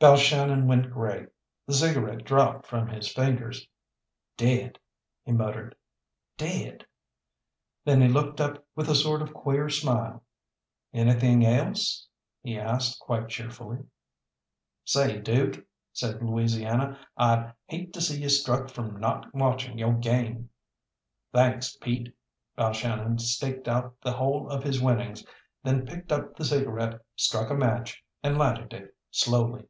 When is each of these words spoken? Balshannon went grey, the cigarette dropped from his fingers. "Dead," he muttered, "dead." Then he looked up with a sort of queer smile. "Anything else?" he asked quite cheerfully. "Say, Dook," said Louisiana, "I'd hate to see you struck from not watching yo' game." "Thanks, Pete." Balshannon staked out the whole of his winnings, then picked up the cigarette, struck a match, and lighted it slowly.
Balshannon 0.00 0.68
went 0.68 0.92
grey, 0.92 1.26
the 1.66 1.74
cigarette 1.74 2.22
dropped 2.24 2.68
from 2.68 2.86
his 2.86 3.12
fingers. 3.12 3.66
"Dead," 4.36 4.78
he 5.24 5.32
muttered, 5.32 5.74
"dead." 6.36 6.86
Then 7.84 8.00
he 8.00 8.06
looked 8.06 8.40
up 8.40 8.64
with 8.76 8.88
a 8.88 8.94
sort 8.94 9.22
of 9.22 9.34
queer 9.34 9.68
smile. 9.68 10.22
"Anything 10.94 11.44
else?" 11.44 12.06
he 12.44 12.56
asked 12.56 13.00
quite 13.00 13.28
cheerfully. 13.28 13.86
"Say, 14.84 15.18
Dook," 15.18 15.66
said 15.92 16.22
Louisiana, 16.22 17.00
"I'd 17.16 17.54
hate 17.66 17.92
to 17.94 18.00
see 18.00 18.22
you 18.22 18.28
struck 18.28 18.68
from 18.70 19.00
not 19.00 19.34
watching 19.34 19.78
yo' 19.78 19.90
game." 19.94 20.50
"Thanks, 21.32 21.74
Pete." 21.76 22.14
Balshannon 22.56 23.18
staked 23.18 23.66
out 23.66 24.00
the 24.02 24.12
whole 24.12 24.48
of 24.48 24.62
his 24.62 24.80
winnings, 24.80 25.24
then 25.64 25.84
picked 25.86 26.12
up 26.12 26.36
the 26.36 26.44
cigarette, 26.44 27.00
struck 27.16 27.50
a 27.50 27.54
match, 27.56 28.04
and 28.22 28.38
lighted 28.38 28.72
it 28.72 28.94
slowly. 29.10 29.66